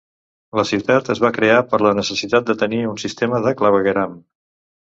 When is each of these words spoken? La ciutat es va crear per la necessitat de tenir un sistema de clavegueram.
La 0.59 0.63
ciutat 0.69 1.11
es 1.15 1.21
va 1.23 1.31
crear 1.35 1.59
per 1.75 1.81
la 1.87 1.93
necessitat 2.01 2.49
de 2.49 2.57
tenir 2.63 2.81
un 2.95 2.99
sistema 3.07 3.45
de 3.47 3.55
clavegueram. 3.61 4.21